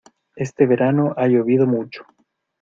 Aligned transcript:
Este 0.35 0.65
verano 0.65 1.13
ha 1.15 1.27
llovido 1.27 1.67
mucho. 1.67 2.07